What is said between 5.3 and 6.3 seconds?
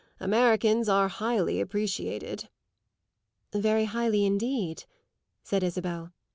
said Isabel.